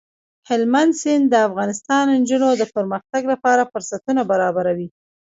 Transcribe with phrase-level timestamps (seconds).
[0.49, 4.87] هلمند سیند د افغان نجونو د پرمختګ لپاره فرصتونه برابروي.